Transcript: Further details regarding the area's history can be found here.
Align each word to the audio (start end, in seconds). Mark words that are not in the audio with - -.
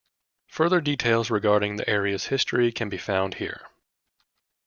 Further 0.47 0.81
details 0.81 1.29
regarding 1.29 1.75
the 1.75 1.87
area's 1.87 2.25
history 2.25 2.71
can 2.71 2.89
be 2.89 2.97
found 2.97 3.35
here. 3.35 3.67